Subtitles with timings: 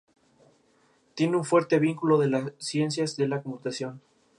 [1.13, 4.01] Tiene un fuerte vínculo con las ciencias de la computación.